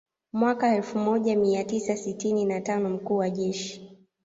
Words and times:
Mwaka 0.33 0.75
elfu 0.75 0.99
moja 0.99 1.35
mia 1.35 1.63
tisa 1.63 1.97
sitini 1.97 2.45
na 2.45 2.61
tano 2.61 2.89
mkuu 2.89 3.17
wa 3.17 3.29
jeshi 3.29 3.97